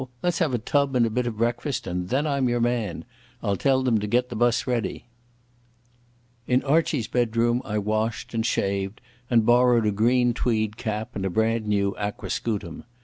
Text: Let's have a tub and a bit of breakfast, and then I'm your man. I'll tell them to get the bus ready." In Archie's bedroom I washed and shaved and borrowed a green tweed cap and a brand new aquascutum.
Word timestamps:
Let's 0.23 0.39
have 0.39 0.51
a 0.55 0.57
tub 0.57 0.95
and 0.95 1.05
a 1.05 1.11
bit 1.11 1.27
of 1.27 1.37
breakfast, 1.37 1.85
and 1.85 2.09
then 2.09 2.25
I'm 2.25 2.49
your 2.49 2.59
man. 2.59 3.05
I'll 3.43 3.55
tell 3.55 3.83
them 3.83 3.99
to 3.99 4.07
get 4.07 4.29
the 4.29 4.35
bus 4.35 4.65
ready." 4.65 5.05
In 6.47 6.63
Archie's 6.63 7.07
bedroom 7.07 7.61
I 7.63 7.77
washed 7.77 8.33
and 8.33 8.43
shaved 8.43 8.99
and 9.29 9.45
borrowed 9.45 9.85
a 9.85 9.91
green 9.91 10.33
tweed 10.33 10.75
cap 10.75 11.15
and 11.15 11.23
a 11.23 11.29
brand 11.29 11.67
new 11.67 11.95
aquascutum. 11.99 12.83